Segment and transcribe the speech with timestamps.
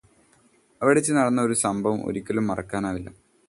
[0.81, 3.09] അവിടെവച്ച് നടന്ന ഒരു സംഭവം ഒരിക്കലും മറക്കാനാവില്ല.